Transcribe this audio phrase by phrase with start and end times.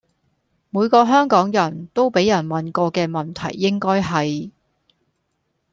[0.71, 4.49] 每個香港人都畀人問過嘅問題應該係